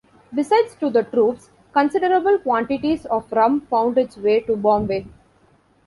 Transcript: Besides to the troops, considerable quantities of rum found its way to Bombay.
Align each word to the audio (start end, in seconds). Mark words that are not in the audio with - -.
Besides 0.33 0.73
to 0.79 0.89
the 0.89 1.03
troops, 1.03 1.51
considerable 1.73 2.39
quantities 2.39 3.05
of 3.05 3.31
rum 3.31 3.61
found 3.69 3.99
its 3.99 4.17
way 4.17 4.39
to 4.39 4.55
Bombay. 4.55 5.05